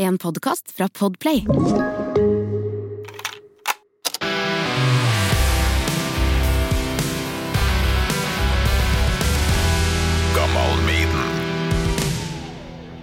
En 0.00 0.18
podkast 0.18 0.70
fra 0.72 0.88
Podplay. 0.88 1.44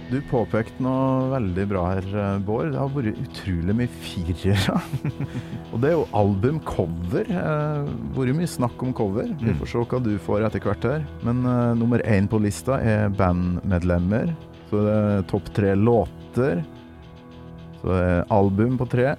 Du 0.08 0.22
påpekte 0.30 0.82
noe 0.82 1.28
veldig 1.30 1.66
bra 1.70 1.84
her, 1.92 2.08
eh, 2.16 2.38
Bård. 2.42 2.72
Det 2.72 2.80
har 2.80 2.90
vært 2.90 3.20
utrolig 3.22 3.76
mye 3.78 3.92
firere. 4.02 4.80
og 5.70 5.76
det 5.78 5.92
er 5.92 5.94
jo 5.94 6.08
albumcover. 6.18 7.30
Uh, 7.30 7.86
vært 8.16 8.38
mye 8.40 8.50
snakk 8.50 8.82
om 8.82 8.90
cover. 8.96 9.30
Vi 9.38 9.54
får 9.60 9.70
se 9.70 9.84
hva 9.84 10.02
du 10.02 10.16
får 10.26 10.48
etter 10.48 10.66
hvert 10.66 10.88
her. 10.88 11.06
Men 11.22 11.46
uh, 11.46 11.76
nummer 11.78 12.02
én 12.02 12.26
på 12.26 12.42
lista 12.42 12.80
er 12.82 13.14
bandmedlemmer. 13.20 14.34
Så 14.72 14.82
det 14.82 14.96
er 14.96 15.30
topp 15.30 15.54
tre 15.54 15.76
låter. 15.78 16.64
Så 17.80 17.94
er 17.94 18.28
album 18.34 18.78
på 18.80 18.88
tre. 18.90 19.14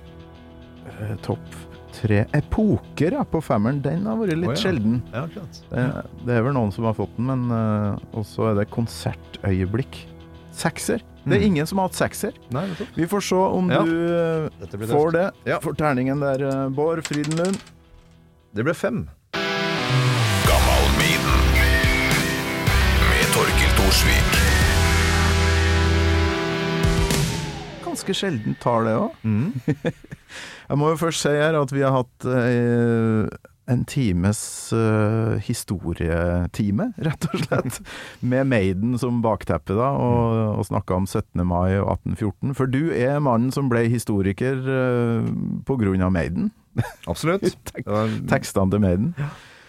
Uh, 0.89 1.15
topp 1.25 1.57
tre 1.99 2.23
epoker 2.37 3.15
ja, 3.17 3.23
på 3.27 3.41
femmeren. 3.43 3.81
Den 3.83 4.05
har 4.07 4.19
vært 4.19 4.37
litt 4.37 4.51
oh, 4.51 4.55
ja. 4.55 4.61
sjelden. 4.61 4.99
Ja. 5.13 5.25
Det, 5.71 5.85
det 6.27 6.37
er 6.37 6.45
vel 6.45 6.55
noen 6.55 6.71
som 6.75 6.87
har 6.87 6.95
fått 6.97 7.15
den, 7.17 7.29
men 7.29 7.49
uh, 7.51 8.19
også 8.19 8.51
er 8.51 8.61
det 8.61 8.69
konsertøyeblikk. 8.73 10.03
Sekser. 10.55 11.03
Det 11.23 11.35
er 11.35 11.41
Mm. 11.43 11.45
ingen 11.45 11.67
som 11.67 11.77
har 11.77 11.89
hatt 11.89 11.97
sekser. 11.97 12.33
Nei. 12.55 12.63
Vi 12.95 13.05
får 13.07 13.21
se 13.27 13.35
om 13.35 13.67
du 13.69 13.91
uh, 14.49 14.87
får 14.89 15.11
det. 15.13 15.25
For 15.61 15.75
terningen 15.77 16.23
der, 16.23 16.41
uh, 16.47 16.69
Bård 16.73 17.03
Frydenlund. 17.05 17.59
Det 18.55 18.65
ble 18.65 18.73
fem. 18.73 19.03
Ganske 28.09 28.25
sjelden 28.25 28.55
tar 28.57 28.87
det 28.87 28.95
òg. 28.97 29.17
Mm. 29.21 29.53
Jeg 30.69 30.77
må 30.81 30.89
jo 30.89 30.97
først 30.97 31.21
si 31.21 31.29
her 31.29 31.53
at 31.59 31.69
vi 31.73 31.83
har 31.85 31.93
hatt 31.93 32.25
eh, 32.25 33.27
en 33.69 33.83
times 33.85 34.39
eh, 34.73 35.37
historietime, 35.45 36.87
rett 36.97 37.27
og 37.29 37.43
slett. 37.43 37.77
Med 38.33 38.49
Maiden 38.49 38.97
som 38.97 39.21
bakteppe, 39.21 39.77
da, 39.77 39.91
og, 39.93 40.57
og 40.57 40.65
snakka 40.71 40.97
om 40.97 41.05
17. 41.05 41.45
mai 41.45 41.77
og 41.77 41.91
1814. 41.99 42.57
For 42.57 42.73
du 42.73 42.89
er 42.97 43.21
mannen 43.21 43.53
som 43.53 43.69
ble 43.69 43.85
historiker 43.93 44.57
eh, 44.57 45.29
på 45.69 45.77
grunn 45.77 46.01
av 46.01 46.15
Maiden. 46.15 46.49
Absolutt. 47.05 47.45
Det 47.77 47.85
Tekstene 48.31 48.73
til 48.73 48.85
Maiden. 48.87 49.13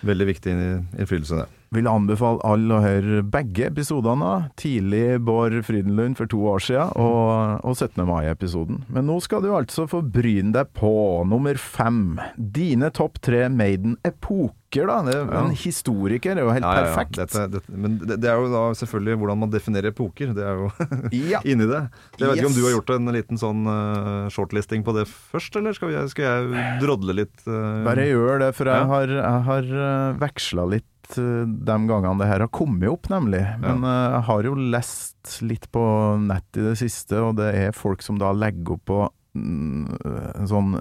veldig 0.00 0.32
viktig 0.32 0.56
innflytelse, 0.56 1.44
det. 1.44 1.59
Vil 1.70 1.86
anbefale 1.86 2.42
alle 2.42 2.74
å 2.74 2.82
høre 2.82 3.20
begge 3.30 3.68
episodene. 3.68 4.48
Tidlig 4.58 5.20
Bård 5.22 5.54
Frydenlund 5.62 6.18
for 6.18 6.26
to 6.26 6.40
år 6.50 6.64
siden, 6.66 6.88
og, 6.98 7.62
og 7.62 7.76
17. 7.76 8.02
mai-episoden. 8.08 8.80
Men 8.90 9.06
nå 9.06 9.20
skal 9.22 9.44
du 9.44 9.52
altså 9.54 9.86
få 9.86 10.00
bryne 10.02 10.50
deg 10.56 10.72
på 10.74 10.90
nummer 11.30 11.54
fem. 11.62 12.18
Dine 12.34 12.90
topp 12.90 13.20
tre 13.22 13.44
Maiden-epoker, 13.54 14.90
da. 14.90 14.98
Det, 15.06 15.14
Ja. 15.20 15.44
En 15.44 15.54
historiker 15.54 16.34
er 16.34 16.42
jo 16.42 16.50
helt 16.56 16.66
Ja, 16.66 16.74
ja, 16.74 16.82
perfekt. 16.88 17.20
Dette, 17.22 17.46
dette, 17.54 17.70
men 17.70 18.00
det, 18.02 18.18
det 18.18 18.34
er 18.34 18.42
jo 18.42 18.50
da 18.50 18.66
selvfølgelig 18.82 19.22
hvordan 19.22 19.42
man 19.46 19.54
definerer 19.54 19.94
epoker. 19.94 20.34
Det 20.34 20.42
er 20.50 20.58
jo 20.58 20.70
inni 21.54 21.70
det. 21.70 21.84
Jeg 22.18 22.32
vet 22.32 22.42
ikke 22.42 22.50
om 22.50 22.58
du 22.58 22.64
har 22.66 22.78
gjort 22.80 22.94
en 22.98 23.14
liten 23.14 23.38
sånn 23.46 23.62
uh, 23.70 24.26
shortlisting 24.34 24.82
på 24.82 24.98
det 24.98 25.06
først, 25.06 25.54
eller 25.62 25.78
skal, 25.78 25.94
vi, 25.94 26.02
skal 26.10 26.32
jeg 26.32 26.68
drodle 26.82 27.20
litt? 27.22 27.36
Uh, 27.46 27.84
Bare 27.86 28.10
gjør 28.10 28.42
det, 28.42 28.56
for 28.58 28.74
jeg 28.74 28.94
har, 28.96 29.20
jeg 29.22 29.50
har 29.54 29.76
uh, 29.78 30.18
veksla 30.18 30.66
litt 30.74 30.88
de 31.16 31.76
gangene 31.88 32.18
det 32.20 32.28
her 32.30 32.40
har 32.44 32.48
kommet 32.54 32.88
opp, 32.90 33.08
nemlig. 33.12 33.40
Men 33.62 33.82
ja. 33.82 33.94
jeg 34.16 34.22
har 34.28 34.42
jo 34.50 34.54
lest 34.76 35.38
litt 35.42 35.70
på 35.74 35.84
nett 36.26 36.56
i 36.60 36.66
det 36.70 36.76
siste, 36.80 37.18
og 37.20 37.36
det 37.40 37.54
er 37.54 37.72
folk 37.76 38.02
som 38.02 38.18
da 38.20 38.32
legger 38.36 38.76
opp 38.76 38.84
på 38.90 39.00
mm, 39.36 39.96
en 40.40 40.48
sånn 40.50 40.76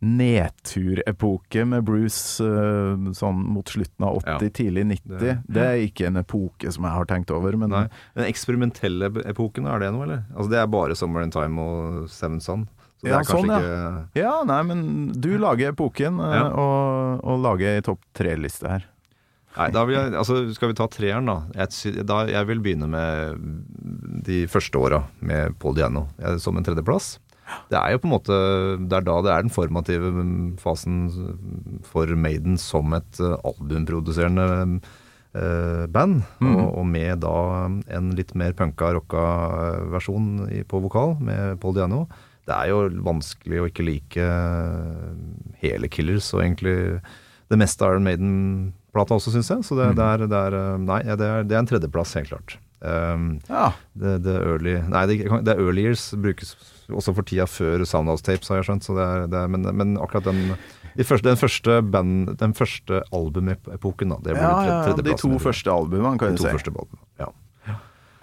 nedturepoke 0.00 1.64
med 1.68 1.84
Bruce 1.84 2.40
uh, 2.44 3.10
sånn 3.16 3.42
mot 3.52 3.68
slutten 3.68 4.06
av 4.06 4.20
80, 4.22 4.30
Ja. 4.30 4.50
tidlig 4.56 4.86
90. 4.86 5.18
Det, 5.20 5.38
Det- 5.48 5.66
er 5.66 5.84
ikke 5.86 6.06
en 6.08 6.16
epoke 6.16 6.72
som 6.72 6.84
jeg 6.84 6.92
har 6.92 7.04
tenkt 7.06 7.30
over, 7.30 7.56
men 7.56 7.70
Nei. 7.70 7.86
Den 8.16 8.24
eksperimentelle 8.32 9.10
epoken, 9.28 9.66
er 9.66 9.78
det 9.80 9.92
noe, 9.92 10.02
eller? 10.04 10.24
Altså 10.34 10.50
Det 10.50 10.58
er 10.58 10.66
bare 10.66 10.94
Summer 10.96 11.22
in 11.22 11.30
Time 11.30 11.58
og 11.60 12.08
Seven 12.08 12.40
Sun. 12.40 12.68
Så 13.00 13.04
det 13.06 13.10
Ja, 13.12 13.18
er 13.20 13.24
sånn, 13.24 13.46
ja. 13.48 13.58
ikke 13.60 14.20
ja, 14.20 14.42
nei, 14.44 14.62
men 14.62 15.12
du 15.12 15.38
lager 15.38 15.72
epoken, 15.72 16.18
Ja. 16.18 16.48
og, 16.52 17.24
og 17.24 17.40
lager 17.40 17.76
ei 17.76 17.80
topp 17.80 18.00
tre-liste 18.14 18.68
her. 18.68 18.84
Nei, 19.56 19.66
da 19.74 19.82
vil 19.82 19.96
jeg, 19.96 20.12
altså 20.14 20.36
Skal 20.54 20.70
vi 20.70 20.76
ta 20.78 20.86
treeren, 20.86 21.26
da? 21.26 21.40
Jeg, 21.58 22.04
da? 22.06 22.20
jeg 22.30 22.46
vil 22.46 22.60
begynne 22.62 22.86
med 22.90 23.48
de 24.26 24.44
første 24.50 24.78
åra 24.78 25.02
med 25.26 25.56
Paul 25.58 25.74
Diano 25.74 26.06
som 26.38 26.58
en 26.58 26.66
tredjeplass. 26.66 27.16
Det 27.70 27.78
er 27.78 27.94
jo 27.94 28.00
på 28.02 28.08
en 28.08 28.14
måte 28.14 28.38
Det 28.80 28.96
er 28.98 29.06
da 29.06 29.18
det 29.24 29.32
er 29.34 29.44
den 29.44 29.54
formative 29.54 30.24
fasen 30.60 31.02
for 31.86 32.10
Maiden 32.14 32.58
som 32.60 32.94
et 32.96 33.20
eh, 33.22 33.36
albumproduserende 33.46 34.46
eh, 35.34 35.86
band. 35.90 36.20
Mm. 36.40 36.50
Og, 36.54 36.66
og 36.82 36.86
med 36.86 37.22
da 37.24 37.36
en 37.96 38.10
litt 38.18 38.34
mer 38.38 38.54
punka, 38.58 38.92
rocka 38.96 39.24
versjon 39.94 40.46
i, 40.50 40.62
på 40.66 40.82
vokal 40.84 41.16
med 41.24 41.60
Paul 41.62 41.76
Diano. 41.78 42.04
Det 42.48 42.56
er 42.56 42.72
jo 42.72 43.02
vanskelig 43.06 43.62
å 43.62 43.70
ikke 43.70 43.86
like 43.86 44.26
eh, 44.26 45.08
hele 45.64 45.90
Killers 45.92 46.32
og 46.34 46.44
egentlig 46.44 46.76
det 47.50 47.58
meste 47.58 47.86
Iron 47.86 48.06
Iron 48.10 48.34
Maiden-plata 48.90 49.14
også, 49.14 49.30
syns 49.32 49.50
jeg. 49.50 49.64
Så 49.64 49.76
det, 49.78 49.94
det, 49.96 50.04
er, 50.04 50.26
det, 50.26 50.36
er, 50.36 50.56
eh, 50.58 50.78
nei, 50.82 51.02
det, 51.04 51.20
er, 51.26 51.44
det 51.46 51.54
er 51.56 51.60
en 51.62 51.66
tredjeplass, 51.70 52.14
helt 52.18 52.28
klart. 52.30 52.58
Um, 52.80 53.40
Ja. 53.50 53.72
det, 53.92 54.22
det, 54.24 54.36
early, 54.40 54.78
nei, 54.88 55.02
det, 55.06 55.18
det 55.44 55.54
early 55.60 55.82
years 55.84 56.14
brukes 56.16 56.54
også 56.88 57.12
for 57.14 57.22
tida 57.28 57.44
før 57.46 57.84
Soundhouse 57.84 58.24
Tapes, 58.24 58.48
har 58.48 58.56
jeg 58.62 58.64
skjønt. 58.70 58.84
Så 58.86 58.96
det 58.96 59.04
er, 59.04 59.26
det 59.30 59.38
er, 59.38 59.48
men, 59.52 59.62
men 59.76 59.96
akkurat 60.00 60.24
den, 60.24 60.56
de 60.96 61.04
første, 61.04 61.28
den 61.28 61.36
første 61.38 61.82
band, 61.92 62.32
den 62.40 62.54
første 62.56 63.02
albumepoken, 63.12 64.10
da. 64.16 64.16
Det 64.24 64.34
blir 64.34 64.42
Ja, 64.42 64.82
tredje, 64.88 65.04
ja, 65.04 65.06
de 65.12 65.16
to 65.20 65.38
første 65.38 65.70
albumene, 65.70 66.16
kan 66.18 66.34
du 66.34 66.42
si. 66.42 66.48
albumene, 66.48 67.04
ja. 67.20 67.30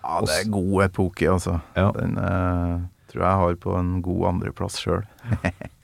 Ja, 0.08 0.22
det 0.24 0.36
er 0.42 0.52
god 0.52 0.84
epoke, 0.86 1.28
altså. 1.30 1.58
Ja. 1.76 1.90
Den 1.96 2.16
uh, 2.18 2.86
tror 3.12 3.24
jeg 3.26 3.40
har 3.44 3.56
på 3.60 3.74
en 3.80 3.98
god 4.02 4.28
andreplass 4.34 4.80
sjøl. 4.80 5.04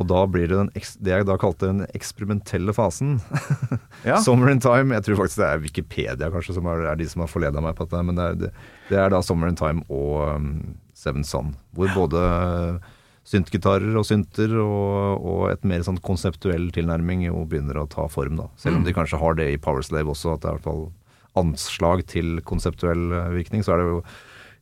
Og 0.00 0.06
da 0.08 0.22
blir 0.32 0.48
det 0.48 0.56
den, 0.56 0.70
det 1.04 1.12
jeg 1.12 1.26
da 1.28 1.36
kalte 1.40 1.68
den 1.68 1.84
eksperimentelle 1.96 2.74
fasen. 2.76 3.18
Ja. 4.00 4.16
Summer 4.24 4.48
in 4.48 4.62
Time. 4.64 4.94
Jeg 4.96 5.04
tror 5.04 5.18
faktisk 5.18 5.42
det 5.42 5.48
er 5.50 5.58
Wikipedia 5.60 6.28
kanskje 6.32 6.54
som 6.56 6.64
er, 6.72 6.86
er 6.88 6.96
de 6.96 7.04
som 7.04 7.20
har 7.20 7.28
forleda 7.28 7.60
meg 7.60 7.74
på 7.76 7.84
dette. 7.84 8.00
Men 8.08 8.16
det 8.16 8.24
er, 8.24 8.38
det, 8.40 8.48
det 8.88 8.96
er 8.96 9.10
da 9.12 9.18
Summer 9.20 9.50
in 9.52 9.58
Time 9.60 9.84
og 9.92 10.38
um, 10.38 10.46
Seven 10.96 11.26
Sun. 11.28 11.50
Hvor 11.76 11.92
både 11.92 12.22
syntgitarer 13.28 13.98
og 14.00 14.06
synter 14.08 14.54
og, 14.62 15.20
og 15.20 15.42
et 15.50 15.66
mer 15.68 15.84
sånn 15.84 16.00
konseptuell 16.04 16.70
tilnærming 16.72 17.26
jo 17.26 17.44
begynner 17.50 17.82
å 17.82 17.88
ta 17.92 18.06
form. 18.08 18.40
da. 18.40 18.48
Selv 18.60 18.80
om 18.80 18.88
de 18.88 18.96
kanskje 18.96 19.20
har 19.20 19.36
det 19.36 19.50
i 19.52 19.60
Powerslave 19.60 20.14
også, 20.14 20.38
at 20.38 20.42
det 20.42 20.48
er 20.48 20.56
i 20.56 20.60
hvert 20.62 20.70
fall 20.70 20.86
anslag 21.38 22.06
til 22.10 22.40
konseptuell 22.46 23.12
eh, 23.14 23.32
virkning, 23.36 23.62
så 23.62 23.76
er 23.76 23.82
det 23.82 23.90
jo 23.90 24.00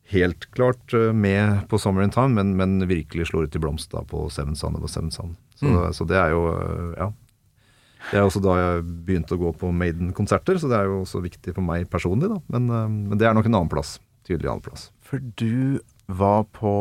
helt 0.09 0.51
klart 0.51 0.93
eh, 0.93 1.11
med 1.13 1.67
på 1.69 1.79
Summer 1.79 2.05
in 2.05 2.13
Time, 2.13 2.33
men, 2.39 2.55
men 2.57 2.87
virkelig 2.89 3.29
slår 3.29 3.47
ut 3.47 3.55
i 3.55 3.61
blomst 3.61 3.91
da 3.93 4.03
på 4.07 4.25
Seven 4.33 4.57
Sand 4.57 4.79
og 4.81 4.89
Seven 4.89 5.11
Sand. 5.13 5.37
Så, 5.59 5.69
så 5.93 6.07
det 6.07 6.17
er 6.17 6.33
jo, 6.33 6.45
eh, 6.55 6.93
ja. 6.97 7.09
Det 8.09 8.17
er 8.17 8.25
også 8.25 8.39
da 8.41 8.55
jeg 8.57 8.83
begynte 9.05 9.35
å 9.35 9.41
gå 9.41 9.51
på 9.59 9.69
Maiden-konserter, 9.75 10.57
så 10.57 10.69
det 10.71 10.77
er 10.79 10.87
jo 10.89 11.01
også 11.03 11.21
viktig 11.21 11.53
for 11.53 11.65
meg 11.65 11.89
personlig, 11.91 12.31
da. 12.31 12.39
Men, 12.55 12.69
eh, 12.71 12.87
men 13.11 13.21
det 13.21 13.27
er 13.29 13.37
nok 13.37 13.49
en 13.49 13.59
annen 13.59 13.71
plass. 13.71 13.97
Tydelig 14.27 14.49
annen 14.49 14.65
plass. 14.65 14.89
For 15.05 15.21
du 15.41 15.79
var 16.09 16.45
på 16.57 16.73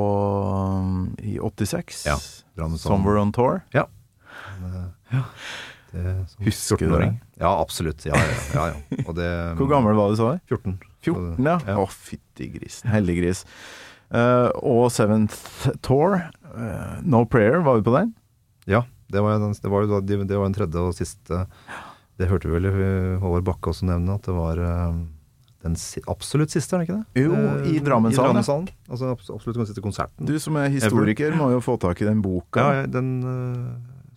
i 1.20 1.36
86. 1.36 2.04
Ja, 2.08 2.16
Summer 2.56 2.80
Somewhere 2.80 3.20
on 3.20 3.32
Tour. 3.36 3.60
Ja. 3.76 3.84
Det, 5.92 6.28
som 6.28 6.44
Husker 6.44 6.76
du 6.76 6.86
14-åring. 6.88 7.18
Ja, 7.40 7.50
absolutt. 7.60 8.04
Ja, 8.08 8.16
ja, 8.16 8.38
ja, 8.54 8.66
ja. 8.72 9.04
Og 9.06 9.14
det, 9.16 9.28
Hvor 9.60 9.68
gammel 9.70 9.96
var 9.96 10.12
du 10.12 10.16
så? 10.20 10.34
14. 10.48 10.78
14, 11.04 11.36
ja. 11.46 11.58
Å, 11.78 11.84
fytti 11.92 12.48
grisen. 12.56 12.90
Heldig 12.90 13.16
gris. 13.20 13.44
Eh, 14.10 14.48
og 14.64 14.88
Seventh 14.94 15.68
Tour. 15.84 16.16
uh, 16.48 16.96
no 17.04 17.24
Prayer, 17.28 17.60
var 17.62 17.76
vi 17.78 17.84
på 17.90 17.92
den? 17.98 18.14
Ja, 18.66 18.82
det 19.12 19.20
var, 19.22 19.38
den- 19.38 19.52
det 19.52 19.70
var 19.70 19.86
det 19.86 20.36
var 20.36 20.44
den 20.48 20.56
tredje 20.56 20.80
og 20.80 20.94
siste 20.96 21.46
Det 22.18 22.26
hørte 22.28 22.48
vi 22.48 22.56
vel 22.58 22.66
i 22.66 23.18
Håvard 23.22 23.44
Bakke 23.46 23.70
også 23.70 23.86
nevne, 23.86 24.16
at 24.18 24.22
det 24.26 24.34
var 24.34 24.58
eh, 24.58 24.96
den 25.62 25.76
si, 25.78 26.00
absolutt 26.08 26.50
siste, 26.50 26.74
er 26.74 26.82
det 26.82 26.88
ikke 26.88 26.96
det? 26.98 27.22
Jo, 27.22 27.34
i 27.68 27.78
Drammenshallen, 27.84 28.38
ja. 28.38 28.42
I 28.42 28.48
Drammensalen 28.48 28.68
Altså 28.88 29.12
absolutt 29.36 29.56
den 29.60 29.66
siste 29.68 29.82
konserten. 29.84 30.26
Du 30.26 30.34
som 30.42 30.56
er 30.58 30.68
historiker, 30.72 31.34
må 31.38 31.52
jo 31.52 31.60
få 31.62 31.76
tak 31.78 32.00
i 32.02 32.08
den 32.08 32.20
boka. 32.24 32.58
ja, 32.60 32.80
ja, 32.82 32.86
den 32.90 33.10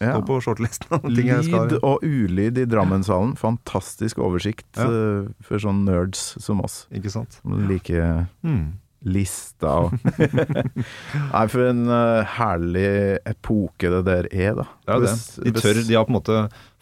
Ja. 0.01 0.15
står 0.18 0.25
på 0.27 0.38
shortlisten. 0.42 1.01
ting 1.15 1.27
jeg 1.30 1.45
skal- 1.48 1.68
Lyd 1.69 1.80
og 1.86 2.01
ulyd 2.03 2.57
i 2.57 2.65
Drammenshallen. 2.65 3.36
Fantastisk 3.39 4.18
oversikt 4.19 4.65
Ja. 4.81 4.88
uh, 4.89 5.27
for 5.45 5.62
sånne 5.62 5.86
nerds 5.92 6.24
som 6.42 6.62
oss. 6.65 6.88
Ikke 6.92 7.12
sant? 7.13 7.39
Like 7.45 8.27
Mm. 8.44 8.74
lista 9.06 9.68
og 9.88 9.94
Nei, 11.33 11.45
for 11.50 11.63
en 11.69 11.88
uh, 11.89 12.21
herlig 12.38 13.19
epoke 13.25 13.89
det 13.89 14.01
der 14.06 14.27
er, 14.31 14.56
da. 14.62 14.65
Er 14.88 15.00
det. 15.06 15.15
De 15.45 15.53
tør, 15.57 15.80
de 15.88 15.95
har 15.98 16.06
på 16.06 16.13
en 16.13 16.19
måte 16.19 16.39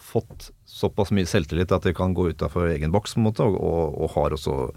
fått 0.09 0.49
såpass 0.69 1.11
mye 1.15 1.27
selvtillit 1.29 1.71
at 1.75 1.83
de 1.85 1.93
kan 1.93 2.13
gå 2.15 2.29
utafor 2.33 2.69
egen 2.73 2.91
boks 2.91 3.15
på 3.15 3.21
en 3.21 3.27
måte, 3.29 3.45
og, 3.45 3.55
og, 3.59 3.99
og 4.03 4.15
har 4.15 4.35
også 4.37 4.71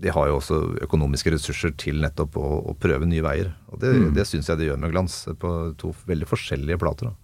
de 0.00 0.10
har 0.10 0.26
jo 0.26 0.38
også 0.40 0.56
økonomiske 0.82 1.30
ressurser 1.34 1.74
til 1.78 2.00
nettopp 2.02 2.34
å, 2.40 2.46
å 2.70 2.72
prøve 2.80 3.06
nye 3.06 3.22
veier. 3.22 3.52
Og 3.70 3.78
det, 3.82 3.92
mm. 3.94 4.08
det 4.16 4.24
syns 4.26 4.48
jeg 4.50 4.58
de 4.58 4.66
gjør 4.70 4.80
med 4.80 4.94
glans, 4.94 5.18
på 5.38 5.50
to 5.78 5.92
veldig 6.08 6.26
forskjellige 6.26 6.80
plater. 6.80 7.12
da. 7.12 7.23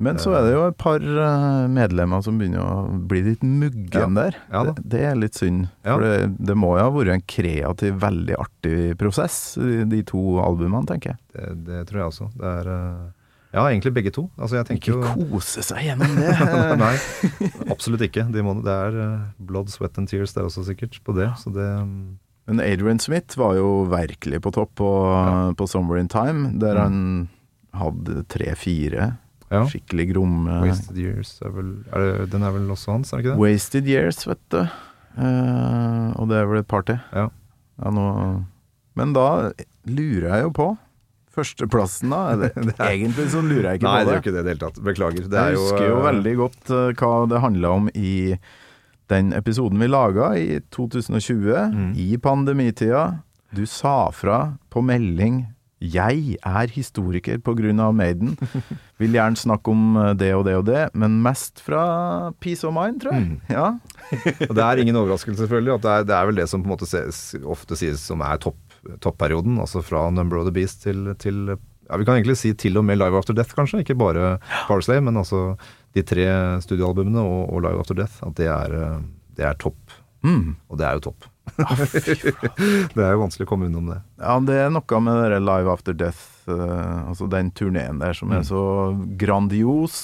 Men 0.00 0.16
så 0.20 0.32
er 0.32 0.46
det 0.46 0.52
jo 0.54 0.62
et 0.70 0.76
par 0.80 1.02
eh, 1.04 1.66
medlemmer 1.68 2.22
som 2.24 2.38
begynner 2.40 2.64
å 2.64 3.00
bli 3.10 3.20
litt 3.26 3.42
muggen 3.44 3.92
ja. 3.92 4.08
der. 4.16 4.38
Ja, 4.48 4.62
det, 4.70 4.84
det, 4.94 5.02
er 5.10 5.18
litt 5.20 5.36
synd. 5.36 5.66
Ja. 5.84 5.92
For 5.92 6.04
det, 6.06 6.30
det, 6.48 6.56
må 6.56 6.72
jo 6.78 6.86
ha 6.86 6.92
vært 6.94 7.12
en 7.18 7.24
kreativ, 7.28 7.98
veldig 8.00 8.38
artig 8.40 8.76
prosess, 9.00 9.36
de 9.60 10.00
to 10.08 10.22
albumene, 10.40 10.88
tenker 10.88 11.12
jeg. 11.12 11.20
Det, 11.34 11.48
det 11.68 11.82
tror 11.90 12.00
jeg 12.00 12.14
også. 12.14 12.30
Det 12.40 12.54
er 12.62 12.72
eh, 12.78 13.04
Ja, 13.58 13.66
egentlig 13.66 13.92
begge 13.98 14.14
to. 14.16 14.24
Altså, 14.40 14.64
ikke 14.72 14.96
jo, 14.96 15.04
kose 15.04 15.66
seg 15.68 15.84
gjennom 15.90 16.16
det. 16.16 16.32
Nei, 16.84 16.94
absolutt 17.68 18.08
ikke. 18.08 18.24
De 18.32 18.44
må, 18.46 18.56
det 18.64 18.80
er 18.88 19.00
eh, 19.04 19.30
blood, 19.52 19.68
sweat 19.74 20.00
and 20.00 20.08
tears 20.08 20.32
det 20.32 20.40
er 20.40 20.48
også 20.48 20.64
sikkert 20.70 20.96
på 21.04 21.18
det. 21.20 21.28
Så 21.44 21.52
det 21.52 21.68
mm. 21.84 22.16
Men 22.48 22.64
Adrian 22.64 22.98
Smith 22.98 23.36
var 23.38 23.52
jo 23.54 23.84
virkelig 23.86 24.40
på 24.42 24.50
topp 24.56 24.72
på, 24.80 24.88
på 25.54 25.66
Summer 25.70 26.00
in 26.00 26.08
Time, 26.10 26.48
der 26.58 26.80
mm. 26.80 26.80
han 26.88 27.28
hadde 27.76 28.24
tre-fire 28.32 29.12
ja. 29.50 29.64
Skikkelig 29.66 30.12
gromme 30.12 30.60
Wasted 30.62 30.98
Years 31.00 31.32
er 31.42 31.54
vel 31.56 31.72
er 31.90 32.04
det, 32.04 32.28
Den 32.30 32.46
er 32.46 32.54
vel 32.54 32.70
også 32.70 32.94
hans, 32.94 33.10
er 33.10 33.18
det 33.18 33.24
ikke 33.24 33.34
det? 33.34 33.42
Wasted 33.42 33.90
Years, 33.90 34.22
vet 34.28 34.44
du. 34.54 34.60
Uh, 35.18 36.10
og 36.20 36.30
det 36.30 36.38
er 36.38 36.46
vel 36.46 36.62
et 36.62 36.70
party. 36.70 36.94
Ja. 37.16 37.26
ja 37.82 37.92
nå, 37.96 38.06
men 38.98 39.16
da 39.16 39.26
lurer 39.90 40.28
jeg 40.28 40.46
jo 40.46 40.54
på 40.60 40.70
Førsteplassen, 41.30 42.10
da? 42.10 42.34
Det, 42.34 42.48
det 42.68 42.74
er, 42.74 42.88
egentlig 42.90 43.28
så 43.30 43.42
lurer 43.42 43.68
jeg 43.68 43.80
ikke 43.80 43.86
nei, 43.86 44.00
på 44.00 44.06
det. 44.06 44.06
Nei, 44.06 44.06
det 44.06 44.10
er 44.10 44.16
jo 44.16 44.22
ikke 44.24 44.32
det 44.34 44.40
i 44.40 44.42
det 44.42 44.52
hele 44.52 44.62
tatt. 44.64 44.80
Beklager. 44.86 45.28
Det 45.30 45.44
jeg 45.46 45.60
husker 45.60 45.84
jo, 45.84 45.92
jo 45.92 46.00
uh, 46.00 46.06
veldig 46.08 46.32
godt 46.40 46.72
uh, 46.74 46.80
hva 46.98 47.12
det 47.30 47.42
handla 47.44 47.70
om 47.78 47.86
i 47.94 48.14
den 49.10 49.30
episoden 49.34 49.82
vi 49.82 49.88
laga 49.90 50.32
i 50.38 50.48
2020, 50.74 51.54
mm. 51.74 51.92
i 51.98 52.08
pandemitida. 52.22 53.04
Du 53.54 53.62
sa 53.66 54.10
fra 54.14 54.40
på 54.70 54.82
melding 54.86 55.44
'Jeg 55.80 56.36
er 56.44 56.68
historiker 56.68 57.40
av 57.40 57.94
Maiden'. 57.94 58.36
Vil 59.00 59.14
gjerne 59.16 59.36
snakke 59.36 59.70
om 59.70 59.96
eh, 59.96 60.12
det 60.14 60.34
og 60.34 60.44
det 60.44 60.56
og 60.56 60.66
det, 60.66 60.90
men 60.94 61.22
mest 61.22 61.60
fra 61.60 62.32
peace 62.38 62.66
of 62.66 62.74
mind, 62.74 63.00
tror 63.00 63.16
jeg. 63.16 63.22
Mm. 63.22 63.40
Ja. 63.48 63.78
og 64.48 64.54
det 64.54 64.64
er 64.64 64.76
ingen 64.76 64.96
overraskelse, 64.96 65.40
selvfølgelig. 65.40 65.74
at 65.74 65.82
det 65.82 65.90
er, 65.90 66.04
det 66.04 66.14
er, 66.16 66.26
vel 66.26 66.36
det 66.36 66.48
som 66.50 66.62
på 66.62 66.68
en 66.68 66.74
måte 66.76 66.88
ses, 66.88 67.34
ofte 67.44 67.76
sies 67.80 68.00
som 68.00 68.20
er 68.20 68.36
topp, 68.36 68.60
topperioden. 69.00 69.56
Altså 69.58 69.80
fra 69.80 70.10
Number 70.10 70.36
of 70.36 70.44
the 70.44 70.52
Beast 70.52 70.82
til, 70.82 71.14
til 71.16 71.56
ja, 71.90 71.96
Vi 71.96 72.04
kan 72.04 72.20
egentlig 72.20 72.36
si 72.36 72.52
til 72.52 72.76
og 72.76 72.84
med 72.84 73.00
Live 73.00 73.16
After 73.16 73.32
Death, 73.32 73.56
kanskje. 73.56 73.80
Ikke 73.80 73.96
bare 73.96 74.36
Parsley, 74.68 75.00
men 75.00 75.16
altså 75.16 75.56
de 75.96 76.04
tre 76.04 76.28
studioalbumene 76.60 77.24
og, 77.24 77.54
og 77.54 77.64
Live 77.64 77.80
After 77.80 77.96
Death. 77.96 78.20
At 78.26 78.36
det 78.36 78.52
er, 78.52 78.76
eh, 78.76 79.02
det 79.36 79.48
er 79.48 79.56
topp. 79.56 79.80
Mm. 80.22 80.56
Og 80.68 80.78
det 80.78 80.86
er 80.86 81.00
jo 81.00 81.08
topp. 81.08 81.30
det 82.94 83.02
er 83.02 83.12
jo 83.14 83.22
vanskelig 83.22 83.46
å 83.46 83.50
komme 83.50 83.68
unnom 83.70 83.90
det. 83.92 83.98
Ja, 84.20 84.36
det 84.44 84.56
er 84.62 84.70
noe 84.74 85.00
med 85.04 85.20
det 85.32 85.40
Live 85.42 85.72
After 85.72 85.96
Death, 85.96 86.22
uh, 86.50 87.10
altså 87.10 87.28
den 87.30 87.52
turneen 87.56 88.00
der, 88.02 88.16
som 88.16 88.30
mm. 88.30 88.38
er 88.38 88.46
så 88.48 88.62
grandios. 89.20 89.98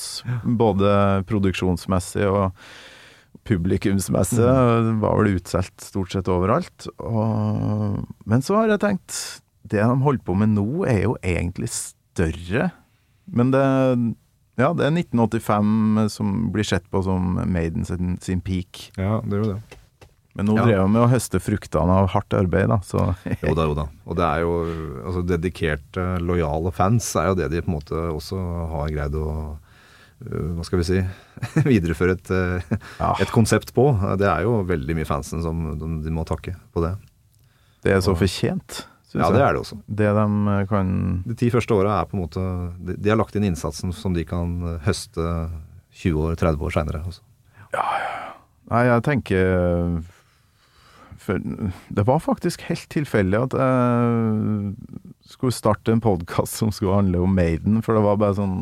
Både 0.44 0.90
produksjonsmessig 1.30 2.28
og 2.28 2.52
publikumsmessig. 3.46 4.44
Mm. 4.44 5.00
Var 5.04 5.18
vel 5.20 5.38
utsolgt 5.38 5.88
stort 5.88 6.14
sett 6.14 6.30
overalt. 6.32 6.88
Og, 6.98 8.02
men 8.28 8.44
så 8.44 8.60
har 8.60 8.74
jeg 8.74 8.82
tenkt 8.84 9.18
Det 9.66 9.82
de 9.82 10.04
holder 10.04 10.22
på 10.26 10.36
med 10.38 10.54
nå, 10.54 10.84
er 10.88 11.04
jo 11.06 11.16
egentlig 11.22 11.72
større. 11.74 12.70
Men 13.26 13.50
det 13.54 13.64
ja, 14.56 14.70
det 14.72 14.86
er 14.86 14.94
1985 14.94 16.06
som 16.14 16.36
blir 16.52 16.64
sett 16.64 16.86
på 16.88 17.02
som 17.04 17.34
Maiden 17.44 17.84
sin, 17.84 18.16
sin 18.24 18.40
peak. 18.40 18.86
Ja, 18.96 19.18
det 19.20 19.36
er 19.36 19.42
jo 19.42 19.50
det. 19.50 19.80
Men 20.36 20.50
nå 20.50 20.56
ja. 20.58 20.64
drev 20.66 20.82
vi 20.82 20.92
med 20.92 21.00
å 21.00 21.08
høste 21.08 21.40
fruktene 21.40 21.94
av 22.02 22.10
hardt 22.12 22.34
arbeid, 22.36 22.68
da. 22.68 22.76
Så. 22.84 23.00
jo 23.46 23.54
da, 23.56 23.68
jo 23.70 23.76
da. 23.78 23.86
Og 24.04 24.18
det 24.18 24.26
er 24.26 24.42
jo 24.44 24.56
altså, 25.00 25.22
dedikerte, 25.24 26.08
lojale 26.20 26.72
fans 26.76 27.08
er 27.16 27.30
jo 27.30 27.38
det 27.38 27.48
de 27.54 27.62
på 27.64 27.72
en 27.72 27.76
måte 27.78 28.02
også 28.12 28.40
har 28.74 28.90
greid 28.92 29.16
å 29.16 29.28
uh, 29.56 30.50
hva 30.58 30.66
skal 30.66 30.82
vi 30.82 30.88
si 30.90 30.98
videreføre 31.70 32.18
et, 32.18 32.32
uh, 32.34 32.74
ja. 33.00 33.14
et, 33.14 33.32
konsept 33.32 33.72
på. 33.76 33.88
Det 34.20 34.28
er 34.28 34.44
jo 34.44 34.58
veldig 34.68 34.98
mye 34.98 35.08
fansen 35.08 35.40
som 35.44 35.70
de, 35.80 36.12
må 36.12 36.26
takke 36.28 36.58
på 36.76 36.84
det. 36.84 36.92
Det 37.86 37.94
er 37.94 38.04
så 38.04 38.12
fortjent. 38.18 38.82
Ja, 39.16 39.30
det 39.32 39.40
er 39.40 39.54
det 39.56 39.62
også. 39.62 39.78
Det 39.88 40.10
de 40.12 40.24
uh, 40.50 40.58
kan 40.68 40.90
De 41.24 41.38
ti 41.40 41.48
første 41.54 41.72
åra 41.72 42.02
er 42.02 42.10
på 42.10 42.18
en 42.18 42.26
måte 42.26 42.42
de, 42.76 42.98
de, 42.98 43.08
har 43.08 43.16
lagt 43.16 43.38
inn 43.38 43.46
innsatsen 43.48 43.94
som 43.96 44.12
de 44.12 44.26
kan 44.28 44.58
høste 44.84 45.24
20 45.96 46.20
år, 46.26 46.36
30 46.36 46.68
år 46.68 46.76
seinere. 46.76 47.00
Ja, 47.72 47.86
ja. 48.02 48.12
Nei, 48.66 48.82
jeg 48.88 49.02
tenker 49.06 50.02
for 51.26 51.42
det 51.42 52.06
var 52.06 52.22
faktisk 52.22 52.64
helt 52.68 52.86
tilfeldig 52.92 53.40
at 53.48 53.56
jeg 53.58 55.30
skulle 55.34 55.54
starte 55.54 55.92
en 55.92 56.02
podkast 56.04 56.58
som 56.60 56.72
skulle 56.74 56.96
handle 57.00 57.24
om 57.26 57.34
Maiden, 57.36 57.82
for 57.82 57.98
det 57.98 58.04
var 58.06 58.20
bare 58.22 58.38
sånn 58.38 58.58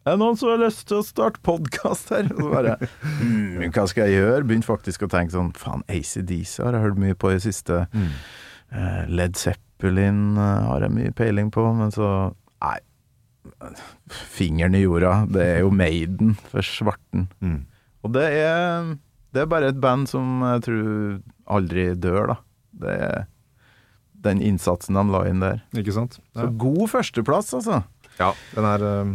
er 0.00 0.16
det 0.16 0.20
noen 0.22 0.36
som 0.40 0.48
har 0.48 0.62
lyst 0.62 0.86
til 0.88 1.02
å 1.02 1.04
starte 1.04 1.42
podkast 1.44 2.08
her? 2.14 2.30
Og 2.32 2.38
så 2.40 2.50
bare 2.50 2.76
mm, 3.20 3.66
Hva 3.68 3.82
skal 3.90 4.08
jeg 4.08 4.22
gjøre? 4.22 4.46
Begynte 4.48 4.70
faktisk 4.70 5.04
å 5.04 5.10
tenke 5.12 5.34
sånn 5.34 5.50
Faen, 5.60 5.82
ACDC 5.92 6.54
har 6.64 6.76
jeg 6.76 6.86
hørt 6.86 7.00
mye 7.02 7.16
på 7.20 7.30
i 7.30 7.36
det 7.36 7.44
siste. 7.44 7.82
Mm. 7.92 8.14
Uh, 8.72 9.02
Led 9.12 9.36
Zeppelin 9.36 10.22
uh, 10.38 10.70
har 10.70 10.86
jeg 10.86 10.94
mye 10.96 11.12
peiling 11.16 11.50
på, 11.52 11.66
men 11.76 11.92
så 11.94 12.08
Nei. 12.60 12.78
Fingeren 14.10 14.76
i 14.76 14.82
jorda. 14.82 15.26
Det 15.32 15.44
er 15.44 15.60
jo 15.64 15.70
Maiden 15.72 16.34
for 16.48 16.64
svarten. 16.64 17.28
Mm. 17.44 17.62
Og 18.04 18.12
det 18.16 18.26
er 18.40 18.90
Det 19.30 19.44
er 19.44 19.52
bare 19.52 19.70
et 19.70 19.80
band 19.80 20.08
som 20.10 20.40
jeg 20.42 20.64
tror 20.66 21.20
aldri 21.50 21.90
dør, 21.98 22.32
da. 22.34 22.40
Det 22.80 22.96
er 23.10 23.28
den 24.24 24.40
innsatsen 24.44 24.98
de 24.98 25.04
la 25.10 25.24
inn 25.30 25.42
der. 25.42 25.60
Ikke 25.76 25.94
sant? 25.96 26.18
Ja. 26.34 26.44
Så 26.44 26.54
god 26.60 26.86
førsteplass, 26.92 27.52
altså. 27.56 27.82
Ja, 28.20 28.32
den 28.52 28.66
er 28.68 28.82
um, 29.00 29.12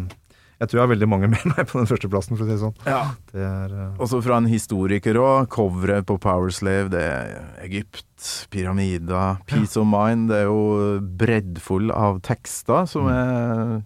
Jeg 0.58 0.70
tror 0.70 0.80
jeg 0.80 0.86
har 0.86 0.92
veldig 0.94 1.10
mange 1.12 1.30
med 1.34 1.44
meg 1.52 1.68
på 1.70 1.78
den 1.78 1.90
førsteplassen, 1.90 2.38
for 2.38 2.46
å 2.46 2.48
si 2.48 2.56
det 2.56 2.62
sånn. 2.64 2.78
Ja. 2.90 3.02
Det 3.32 3.44
er 3.46 3.76
uh... 3.76 4.00
Også 4.02 4.22
fra 4.26 4.40
en 4.42 4.50
historiker 4.50 5.20
òg. 5.22 5.50
Coveret 5.54 6.08
på 6.10 6.18
Powerslave, 6.22 6.90
det 6.94 7.04
er 7.04 7.36
Egypt, 7.66 8.08
pyramida, 8.54 9.36
Peace 9.50 9.78
of 9.82 9.90
Mind. 9.90 10.32
Det 10.32 10.42
er 10.44 10.50
jo 10.50 11.04
breddfull 11.22 11.94
av 11.94 12.24
tekster 12.26 12.90
som 12.90 13.10
mm. 13.10 13.14
er 13.18 13.78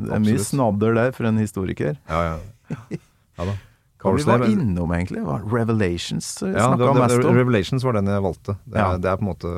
Det 0.00 0.16
er 0.18 0.26
mye 0.26 0.48
snadder 0.48 0.98
der 0.98 1.14
for 1.14 1.30
en 1.30 1.38
historiker. 1.42 2.00
Ja, 2.10 2.34
ja. 2.34 2.98
ja 3.38 3.48
da. 3.52 3.54
Hva 4.04 4.12
vi 4.12 4.26
var 4.28 4.44
innom, 4.44 4.92
egentlig? 4.92 5.22
Var 5.24 5.44
Revelations 5.48 6.28
eh, 6.44 6.52
ja, 6.52 6.68
det, 6.76 6.84
det, 6.84 6.94
mest 7.00 7.24
om? 7.24 7.36
Revelations 7.38 7.84
var 7.86 7.96
den 7.96 8.10
jeg 8.12 8.24
valgte. 8.26 8.56
Det, 8.64 8.78
ja. 8.78 8.88
det 9.00 9.10
er 9.10 9.20
på 9.20 9.24
en 9.24 9.30
måte 9.30 9.52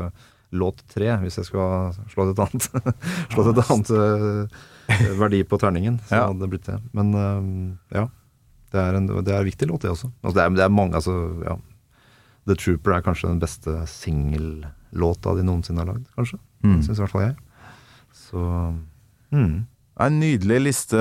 låt 0.56 0.84
tre, 0.93 1.08
hvis 1.25 1.40
jeg 1.40 1.48
skulle 1.48 2.06
slått 2.12 2.31
et 2.32 2.43
annet, 2.44 2.69
slått 3.34 3.50
et 3.50 3.62
annet 3.64 3.90
uh, 3.90 4.60
verdi 5.19 5.43
på 5.48 5.58
terningen. 5.60 5.98
Så 6.06 6.20
ja. 6.20 6.28
hadde 6.30 6.44
det 6.44 6.50
blitt 6.54 6.71
det. 6.71 6.78
Men 6.97 7.11
uh, 7.16 7.99
ja. 7.99 8.06
Det 8.75 8.82
er, 8.82 8.97
en, 8.99 9.06
det 9.09 9.32
er 9.32 9.40
en 9.40 9.47
viktig 9.47 9.68
låt, 9.71 9.85
det 9.85 9.92
også. 9.92 10.11
Altså, 10.23 10.35
det, 10.37 10.44
er, 10.44 10.54
det, 10.59 10.64
er, 10.66 10.73
mange, 10.75 10.99
altså, 10.99 11.14
ja. 11.47 11.54
The 12.47 12.56
Trooper 12.59 12.97
er 12.97 13.04
kanskje 13.06 13.30
den 13.30 13.42
beste 13.42 13.75
singellåta 13.90 15.35
de 15.38 15.44
noensinne 15.47 15.82
har 15.82 15.90
lagd, 15.90 16.06
kanskje. 16.18 16.38
Mm. 16.66 16.80
Syns 16.85 16.99
i 16.99 17.02
hvert 17.02 17.14
fall 17.14 17.25
jeg. 17.28 17.37
Så 18.16 18.42
mm. 19.35 19.54
En 19.97 20.19
nydelig 20.21 20.59
liste, 20.61 20.99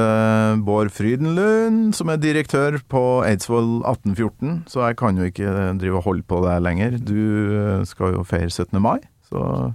Bård 0.64 0.88
Frydenlund, 0.96 1.92
som 1.98 2.08
er 2.14 2.22
direktør 2.22 2.78
på 2.88 3.02
Eidsvoll 3.28 3.82
1814. 3.82 4.62
Så 4.72 4.86
jeg 4.86 4.96
kan 5.02 5.20
jo 5.20 5.28
ikke 5.28 5.52
drive 5.82 6.00
og 6.00 6.08
holde 6.08 6.24
på 6.24 6.40
deg 6.46 6.64
lenger. 6.64 6.96
Du 7.04 7.20
eh, 7.20 7.84
skal 7.90 8.16
jo 8.16 8.24
feire 8.24 8.48
17. 8.48 8.80
mai, 8.80 9.02
så 9.28 9.74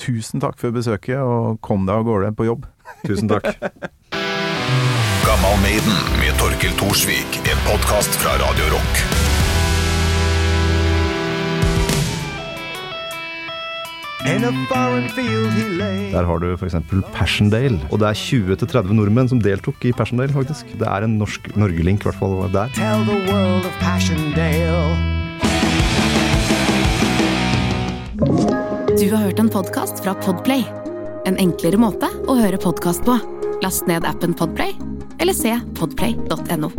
tusen 0.00 0.40
takk 0.40 0.56
for 0.62 0.72
besøket, 0.72 1.20
og 1.20 1.60
kom 1.60 1.84
deg 1.84 2.00
av 2.00 2.08
gårde 2.08 2.32
på 2.40 2.48
jobb. 2.48 2.64
Tusen 3.04 3.28
takk. 3.28 3.52
Gammal 5.28 5.60
Maiden 5.60 6.00
med 6.22 6.32
Torkil 6.40 6.72
Thorsvik, 6.80 7.40
en 7.44 7.64
podkast 7.68 8.16
fra 8.24 8.38
Radio 8.40 8.72
Rock. 8.72 9.33
Der 16.14 16.24
har 16.24 16.38
du 16.40 16.46
f.eks. 16.54 16.76
Passchendaele. 17.12 17.76
Og 17.92 18.00
det 18.00 18.08
er 18.08 18.16
20-30 18.16 18.94
nordmenn 18.96 19.28
som 19.28 19.40
deltok 19.42 19.84
i 19.84 19.92
Passchendaele, 19.96 20.32
faktisk. 20.32 20.70
Det 20.80 20.88
er 20.88 21.04
en 21.04 21.18
norsk 21.20 21.50
Norgelink, 21.60 22.00
i 22.04 22.08
hvert 22.08 22.20
fall 22.20 22.38
der. 22.54 22.72
Tell 22.78 23.04
the 23.04 23.18
world 23.28 23.68
of 23.68 23.74
Du 28.94 29.10
har 29.10 29.26
hørt 29.26 29.38
en 29.38 29.50
podkast 29.50 30.00
fra 30.04 30.14
Podplay. 30.24 30.64
En 31.28 31.36
enklere 31.40 31.76
måte 31.80 32.08
å 32.24 32.38
høre 32.38 32.60
podkast 32.60 33.04
på. 33.04 33.18
Last 33.64 33.88
ned 33.90 34.06
appen 34.08 34.36
Podplay, 34.36 34.72
eller 35.20 35.36
se 35.36 35.56
podplay.no. 35.76 36.72